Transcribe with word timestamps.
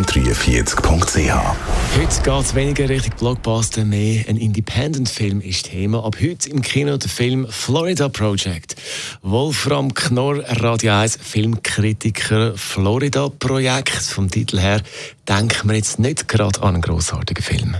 im43.ch. 0.00 1.32
Heute 1.96 2.22
geht 2.22 2.44
es 2.44 2.54
weniger 2.54 2.88
Richtung 2.88 3.12
Blockbuster, 3.18 3.84
mehr 3.84 4.24
ein 4.28 4.36
Independent-Film 4.36 5.40
ist 5.42 5.66
Thema. 5.66 6.04
Ab 6.04 6.16
heute 6.22 6.48
im 6.48 6.62
Kino 6.62 6.96
der 6.96 7.10
Film 7.10 7.46
Florida 7.50 8.08
Project. 8.08 8.76
Wolfram 9.22 9.92
Knorr, 9.92 10.42
Radio 10.62 10.92
1 10.92 11.18
Filmkritiker. 11.20 12.54
Florida 12.56 13.28
Projekt, 13.28 13.90
vom 13.90 14.30
Titel 14.30 14.58
her, 14.58 14.80
denken 15.28 15.68
wir 15.68 15.76
jetzt 15.76 15.98
nicht 15.98 16.28
gerade 16.28 16.62
an 16.62 16.74
einen 16.74 16.82
grossartigen 16.82 17.42
Film. 17.42 17.76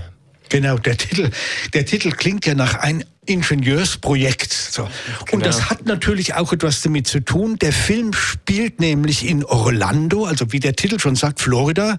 Genau, 0.51 0.77
der 0.77 0.97
Titel, 0.97 1.31
der 1.73 1.85
Titel 1.85 2.11
klingt 2.11 2.45
ja 2.45 2.53
nach 2.55 2.75
ein 2.75 3.05
Ingenieursprojekt. 3.25 4.51
So. 4.51 4.83
Genau. 4.83 4.91
Und 5.31 5.45
das 5.45 5.69
hat 5.69 5.85
natürlich 5.85 6.33
auch 6.33 6.51
etwas 6.51 6.81
damit 6.81 7.07
zu 7.07 7.21
tun. 7.21 7.57
Der 7.57 7.71
Film 7.71 8.11
spielt 8.11 8.81
nämlich 8.81 9.25
in 9.25 9.45
Orlando, 9.45 10.25
also 10.25 10.51
wie 10.51 10.59
der 10.59 10.75
Titel 10.75 10.99
schon 10.99 11.15
sagt, 11.15 11.39
Florida, 11.39 11.95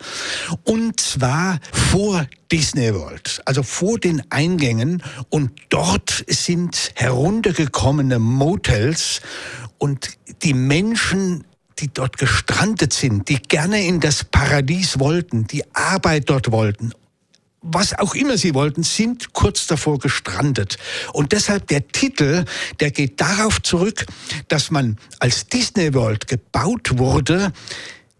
und 0.65 1.01
zwar 1.01 1.61
vor 1.73 2.27
Disney 2.51 2.93
World, 2.93 3.41
also 3.47 3.63
vor 3.63 3.99
den 3.99 4.23
Eingängen. 4.31 5.03
Und 5.31 5.53
dort 5.71 6.23
sind 6.29 6.93
heruntergekommene 6.95 8.19
Motels 8.19 9.23
und 9.79 10.11
die 10.43 10.55
Menschen 10.55 11.45
die 11.79 11.89
dort 11.93 12.17
gestrandet 12.17 12.93
sind, 12.93 13.29
die 13.29 13.39
gerne 13.39 13.85
in 13.85 13.99
das 13.99 14.23
Paradies 14.23 15.01
wollten, 15.01 15.49
die 15.49 15.65
Arbeit 15.75 16.31
dort 16.31 16.53
wollten 16.53 16.93
was 17.63 17.97
auch 17.99 18.15
immer 18.15 18.37
sie 18.37 18.55
wollten, 18.55 18.83
sind 18.83 19.33
kurz 19.33 19.67
davor 19.67 19.99
gestrandet. 19.99 20.79
Und 21.13 21.33
deshalb 21.33 21.69
der 21.69 21.89
Titel, 21.89 22.45
der 22.81 22.91
geht 22.91 23.21
darauf 23.21 23.63
zurück, 23.63 24.05
dass 24.49 24.71
man 24.71 24.99
als 25.21 25.47
Disney 25.47 25.95
World 25.95 26.27
gebaut 26.27 26.99
wurde, 26.99 27.53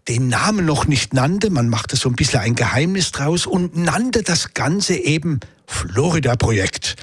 den 0.07 0.27
Namen 0.27 0.65
noch 0.65 0.85
nicht 0.85 1.13
nannte, 1.13 1.49
man 1.49 1.69
machte 1.69 1.95
so 1.95 2.09
ein 2.09 2.15
bisschen 2.15 2.39
ein 2.39 2.55
Geheimnis 2.55 3.11
draus 3.11 3.45
und 3.45 3.77
nannte 3.77 4.23
das 4.23 4.53
Ganze 4.53 4.95
eben 4.95 5.39
Florida 5.65 6.35
Projekt. 6.35 6.95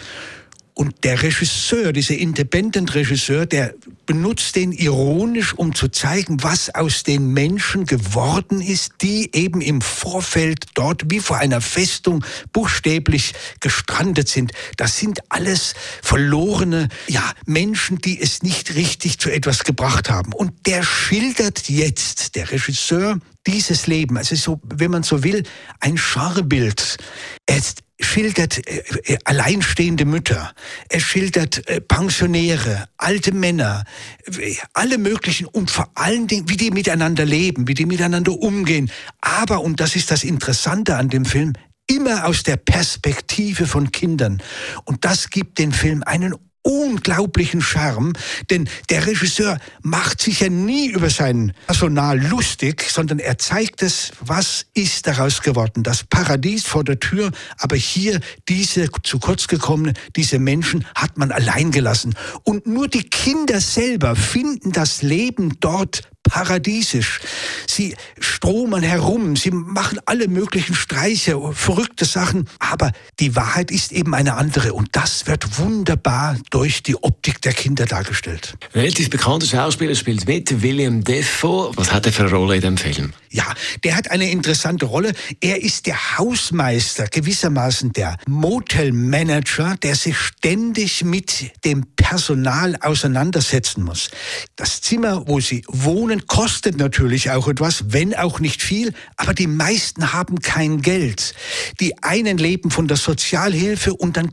Und 0.81 1.05
der 1.05 1.23
Regisseur, 1.23 1.93
dieser 1.93 2.17
Independent-Regisseur, 2.17 3.45
der 3.45 3.75
benutzt 4.07 4.57
den 4.57 4.73
ironisch, 4.73 5.53
um 5.53 5.75
zu 5.75 5.89
zeigen, 5.89 6.43
was 6.43 6.75
aus 6.75 7.03
den 7.03 7.35
Menschen 7.35 7.85
geworden 7.85 8.63
ist, 8.63 8.95
die 9.03 9.29
eben 9.35 9.61
im 9.61 9.83
Vorfeld 9.83 10.69
dort 10.73 11.03
wie 11.11 11.21
vor 11.21 11.37
einer 11.37 11.61
Festung 11.61 12.25
buchstäblich 12.55 13.35
gestrandet 13.61 14.31
sind. 14.31 14.53
Das 14.79 14.97
sind 14.97 15.19
alles 15.29 15.75
verlorene, 16.01 16.89
ja, 17.09 17.31
Menschen, 17.45 17.99
die 17.99 18.19
es 18.19 18.43
nicht 18.43 18.75
richtig 18.75 19.19
zu 19.19 19.29
etwas 19.29 19.65
gebracht 19.65 20.09
haben. 20.09 20.33
Und 20.33 20.67
der 20.67 20.83
schildert 20.83 21.69
jetzt, 21.69 22.37
der 22.37 22.51
Regisseur, 22.51 23.19
dieses 23.47 23.87
Leben. 23.87 24.17
Also 24.17 24.35
so, 24.35 24.61
wenn 24.65 24.91
man 24.91 25.03
so 25.03 25.25
will, 25.25 25.43
ein 25.79 25.99
Scharbild. 25.99 26.97
Er 27.45 27.61
schildert 28.01 28.67
äh, 28.67 28.83
äh, 29.05 29.19
alleinstehende 29.25 30.05
Mütter, 30.05 30.53
er 30.89 31.01
schildert 31.01 31.69
äh, 31.69 31.81
Pensionäre, 31.81 32.89
alte 32.97 33.33
Männer, 33.33 33.85
äh, 34.27 34.55
alle 34.73 34.99
möglichen 34.99 35.47
und 35.47 35.71
vor 35.71 35.91
allen 35.95 36.27
Dingen, 36.27 36.49
wie 36.49 36.57
die 36.57 36.71
miteinander 36.71 37.25
leben, 37.25 37.69
wie 37.69 37.75
die 37.75 37.87
miteinander 37.87 38.33
umgehen. 38.33 38.91
Aber, 39.21 39.63
und 39.63 39.81
das 39.81 39.97
ist 39.97 40.11
das 40.11 40.25
Interessante 40.25 40.97
an 40.97 41.09
dem 41.09 41.25
Film, 41.25 41.53
immer 41.87 42.27
aus 42.27 42.43
der 42.43 42.57
Perspektive 42.57 43.67
von 43.67 43.91
Kindern. 43.91 44.43
Und 44.85 45.05
das 45.05 45.31
gibt 45.31 45.59
den 45.59 45.73
Film 45.73 46.03
einen 46.05 46.35
unglaublichen 46.71 47.61
Charme, 47.61 48.13
denn 48.49 48.69
der 48.91 49.07
Regisseur 49.07 49.59
macht 49.83 50.21
sich 50.21 50.41
ja 50.41 50.49
nie 50.49 50.91
über 50.91 51.11
sein 51.11 51.53
Personal 51.67 52.21
lustig, 52.21 52.89
sondern 52.89 53.19
er 53.19 53.39
zeigt 53.39 53.83
es, 53.83 54.13
was 54.21 54.67
ist 54.75 55.09
daraus 55.09 55.43
geworden. 55.43 55.83
Das 55.83 56.05
Paradies 56.05 56.65
vor 56.65 56.85
der 56.85 57.01
Tür, 57.01 57.33
aber 57.59 57.75
hier 57.75 58.21
diese 58.49 58.89
zu 59.03 59.19
kurz 59.19 59.49
gekommene, 59.49 59.95
diese 60.15 60.39
Menschen 60.39 60.87
hat 60.95 61.19
man 61.19 61.33
allein 61.33 61.73
gelassen. 61.73 62.15
Und 62.45 62.67
nur 62.67 62.87
die 62.87 63.03
Kinder 63.03 63.61
selber 63.61 64.15
finden 64.15 64.71
das 64.71 65.03
Leben 65.03 65.57
dort 65.59 66.03
paradiesisch. 66.23 67.21
Sie 67.67 67.97
stromen 68.19 68.83
herum, 68.83 69.37
sie 69.37 69.51
machen 69.51 69.99
alle 70.07 70.29
möglichen 70.29 70.75
Streiche, 70.75 71.39
verrückte 71.53 72.05
Sachen, 72.05 72.49
aber 72.59 72.93
die 73.19 73.37
Wahrheit 73.37 73.71
ist 73.71 73.93
eben 73.93 74.15
eine 74.15 74.35
andere 74.35 74.75
und 74.75 74.89
das 74.93 75.27
wird 75.27 75.59
wunderbar 75.59 76.37
durch 76.51 76.83
die 76.83 76.97
Optik 76.97 77.41
der 77.43 77.53
Kinder 77.53 77.87
dargestellt. 77.87 78.57
Relativ 78.75 79.11
bekannter 79.11 79.47
Schauspieler 79.47 79.95
spielt 79.95 80.27
mit, 80.27 80.63
William 80.63 81.03
Defoe. 81.03 81.73
Was 81.77 81.93
hat 81.93 82.07
er 82.07 82.13
für 82.13 82.23
eine 82.23 82.33
Rolle 82.33 82.57
in 82.57 82.63
dem 82.63 82.77
Film? 82.77 83.13
Ja, 83.31 83.47
der 83.85 83.97
hat 83.97 84.11
eine 84.11 84.31
interessante 84.31 84.87
Rolle. 84.87 85.13
Er 85.41 85.63
ist 85.63 85.87
der 85.87 86.19
Hausmeister, 86.19 87.07
gewissermaßen 87.07 87.93
der 87.93 88.17
Motelmanager, 88.27 89.77
der 89.83 89.95
sich 89.95 90.17
ständig 90.19 91.05
mit 91.05 91.53
dem 91.65 91.87
Personal 91.95 92.77
auseinandersetzen 92.81 93.85
muss. 93.85 94.11
Das 94.57 94.81
Zimmer, 94.81 95.29
wo 95.29 95.39
sie 95.39 95.63
wohnen, 95.69 96.10
kostet 96.19 96.77
natürlich 96.79 97.31
auch 97.31 97.49
etwas, 97.49 97.93
wenn 97.93 98.15
auch 98.15 98.41
nicht 98.41 98.63
viel, 98.63 98.93
aber 99.17 99.35
die 99.35 99.47
meisten 99.47 100.13
haben 100.13 100.41
kein 100.41 100.83
Geld. 100.83 101.35
Die 101.81 102.03
einen 102.03 102.39
leben 102.39 102.71
von 102.71 102.89
der 102.89 102.97
Sozialhilfe 102.97 103.95
und 103.95 104.17
dann 104.17 104.33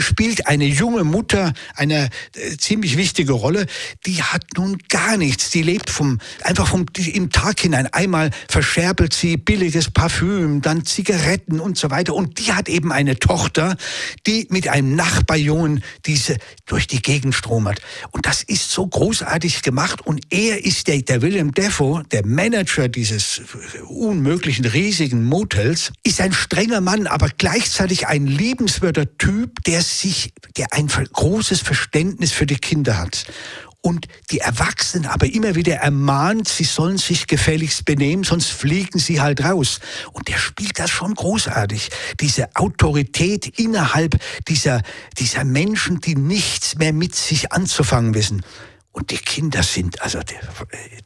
spielt 0.00 0.46
eine 0.48 0.64
junge 0.64 1.04
Mutter 1.04 1.52
eine 1.76 2.10
äh, 2.34 2.56
ziemlich 2.56 2.96
wichtige 2.96 3.32
Rolle. 3.32 3.66
Die 4.04 4.22
hat 4.22 4.44
nun 4.56 4.78
gar 4.88 5.16
nichts. 5.16 5.50
Die 5.50 5.62
lebt 5.62 5.90
vom, 5.90 6.18
einfach 6.42 6.66
vom, 6.66 6.86
im 6.96 7.30
Tag 7.30 7.60
hinein. 7.60 7.86
Einmal 7.92 8.30
verscherbelt 8.48 9.14
sie 9.14 9.36
billiges 9.36 9.90
Parfüm, 9.90 10.60
dann 10.60 10.84
Zigaretten 10.84 11.60
und 11.60 11.78
so 11.78 11.90
weiter. 11.90 12.14
Und 12.14 12.38
die 12.38 12.52
hat 12.52 12.68
eben 12.68 12.92
eine 12.92 13.18
Tochter, 13.18 13.76
die 14.26 14.46
mit 14.50 14.68
einem 14.68 14.96
Nachbarjungen 14.96 15.84
diese 16.04 16.36
durch 16.66 16.86
die 16.88 17.00
Gegend 17.00 17.34
stromert. 17.34 17.80
Und 18.10 18.26
das 18.26 18.42
ist 18.42 18.70
so 18.70 18.86
großartig 18.86 19.62
gemacht. 19.62 20.04
Und 20.04 20.20
er 20.30 20.64
ist 20.64 20.88
der, 20.88 21.02
der 21.02 21.22
William 21.22 21.52
Defoe, 21.52 22.02
der 22.10 22.26
Manager 22.26 22.88
dieses 22.88 23.42
unmöglichen 23.86 24.64
riesigen 24.64 25.24
Motels, 25.24 25.92
ist 26.02 26.20
ein 26.20 26.32
strenger 26.32 26.80
Mann, 26.80 27.06
aber 27.06 27.28
gleichzeitig 27.36 28.08
ein 28.08 28.26
liebenswerter 28.26 29.16
Typ, 29.16 29.59
der 29.66 29.82
sich, 29.82 30.32
der 30.56 30.72
ein 30.72 30.88
großes 30.88 31.60
Verständnis 31.60 32.32
für 32.32 32.46
die 32.46 32.56
Kinder 32.56 32.98
hat 32.98 33.26
und 33.82 34.08
die 34.30 34.40
Erwachsenen 34.40 35.06
aber 35.06 35.26
immer 35.26 35.54
wieder 35.54 35.76
ermahnt, 35.76 36.48
sie 36.48 36.64
sollen 36.64 36.98
sich 36.98 37.26
gefälligst 37.26 37.84
benehmen, 37.84 38.24
sonst 38.24 38.50
fliegen 38.50 38.98
sie 38.98 39.20
halt 39.20 39.42
raus. 39.42 39.80
Und 40.12 40.28
der 40.28 40.36
spielt 40.36 40.78
das 40.78 40.90
schon 40.90 41.14
großartig. 41.14 41.90
Diese 42.20 42.54
Autorität 42.56 43.58
innerhalb 43.58 44.20
dieser, 44.48 44.82
dieser 45.18 45.44
Menschen, 45.44 46.00
die 46.00 46.14
nichts 46.14 46.76
mehr 46.76 46.92
mit 46.92 47.14
sich 47.14 47.52
anzufangen 47.52 48.14
wissen. 48.14 48.42
Und 48.92 49.12
die 49.12 49.18
Kinder 49.18 49.62
sind, 49.62 50.02
also 50.02 50.20
die, 50.20 50.34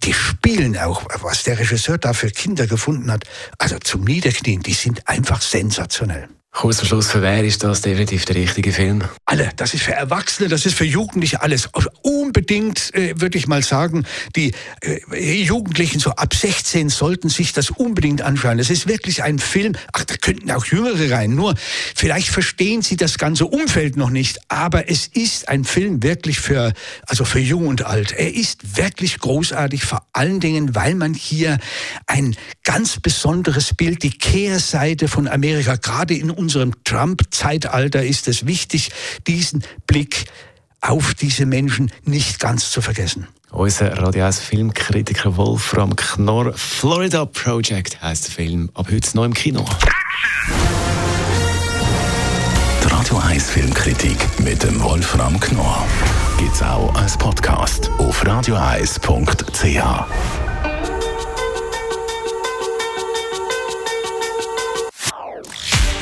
die, 0.02 0.14
spielen 0.14 0.76
auch, 0.78 1.04
was 1.20 1.42
der 1.42 1.58
Regisseur 1.58 1.98
da 1.98 2.14
für 2.14 2.30
Kinder 2.30 2.66
gefunden 2.66 3.12
hat, 3.12 3.24
also 3.58 3.78
zum 3.78 4.04
Niederknien, 4.04 4.62
die 4.62 4.72
sind 4.72 5.06
einfach 5.06 5.42
sensationell. 5.42 6.28
Kurz 6.56 6.76
zum 6.76 6.86
Schluss, 6.86 7.10
für 7.10 7.20
wer 7.20 7.44
ist 7.44 7.64
das 7.64 7.80
definitiv 7.80 8.26
der 8.26 8.36
richtige 8.36 8.72
Film? 8.72 9.02
Alle. 9.26 9.50
Das 9.56 9.74
ist 9.74 9.82
für 9.82 9.92
Erwachsene, 9.92 10.48
das 10.48 10.64
ist 10.64 10.76
für 10.76 10.84
Jugendliche 10.84 11.42
alles. 11.42 11.68
Also 11.74 11.90
unbedingt, 12.02 12.94
äh, 12.94 13.20
würde 13.20 13.36
ich 13.36 13.48
mal 13.48 13.64
sagen, 13.64 14.06
die 14.36 14.52
äh, 14.80 15.42
Jugendlichen 15.42 15.98
so 15.98 16.10
ab 16.10 16.32
16 16.32 16.90
sollten 16.90 17.28
sich 17.28 17.52
das 17.52 17.70
unbedingt 17.70 18.22
anschauen. 18.22 18.60
Es 18.60 18.70
ist 18.70 18.86
wirklich 18.86 19.24
ein 19.24 19.40
Film, 19.40 19.74
ach, 19.92 20.04
da 20.04 20.14
könnten 20.14 20.48
auch 20.52 20.64
Jüngere 20.64 21.10
rein. 21.10 21.34
Nur, 21.34 21.54
vielleicht 21.94 22.28
verstehen 22.28 22.82
sie 22.82 22.96
das 22.96 23.18
ganze 23.18 23.46
Umfeld 23.46 23.96
noch 23.96 24.10
nicht, 24.10 24.38
aber 24.46 24.88
es 24.88 25.08
ist 25.08 25.48
ein 25.48 25.64
Film 25.64 26.04
wirklich 26.04 26.38
für, 26.38 26.72
also 27.06 27.24
für 27.24 27.40
Jung 27.40 27.66
und 27.66 27.84
Alt. 27.84 28.12
Er 28.12 28.32
ist 28.32 28.76
wirklich 28.76 29.18
großartig, 29.18 29.84
vor 29.84 30.06
allen 30.12 30.38
Dingen, 30.38 30.76
weil 30.76 30.94
man 30.94 31.14
hier 31.14 31.58
ein 32.06 32.36
ganz 32.62 33.00
besonderes 33.00 33.74
Bild, 33.74 34.04
die 34.04 34.16
Kehrseite 34.16 35.08
von 35.08 35.26
Amerika, 35.26 35.74
gerade 35.74 36.14
in 36.14 36.30
unserem 36.44 36.72
Trump-Zeitalter 36.84 38.04
ist 38.04 38.28
es 38.28 38.46
wichtig, 38.46 38.90
diesen 39.26 39.64
Blick 39.86 40.26
auf 40.82 41.14
diese 41.14 41.46
Menschen 41.46 41.90
nicht 42.04 42.38
ganz 42.38 42.70
zu 42.70 42.82
vergessen. 42.82 43.26
Unser 43.50 43.96
Radio 43.96 44.26
1 44.26 44.40
Filmkritiker 44.40 45.38
Wolfram 45.38 45.96
Knorr. 45.96 46.52
Florida 46.54 47.24
Project 47.24 48.02
heißt 48.02 48.26
der 48.26 48.34
Film. 48.34 48.68
Ab 48.74 48.88
heute 48.92 49.08
neu 49.14 49.24
im 49.24 49.32
Kino. 49.32 49.64
Die 52.82 52.88
Radio 52.88 53.16
1 53.16 53.50
Filmkritik 53.50 54.18
mit 54.40 54.62
dem 54.62 54.82
Wolfram 54.82 55.40
Knorr 55.40 55.86
gibt's 56.38 56.62
auch 56.62 56.94
als 56.94 57.16
Podcast 57.16 57.90
auf 57.96 58.26
radioeis.ch. 58.26 60.43